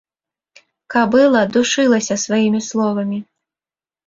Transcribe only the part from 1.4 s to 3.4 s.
душылася сваімі словамі.